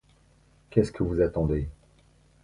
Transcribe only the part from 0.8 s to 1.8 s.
que vous attendez?